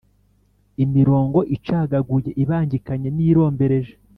imirongo 0.83 1.39
icagaguye 1.55 2.29
ibangikanye 2.43 3.09
n’irombereje 3.15 3.93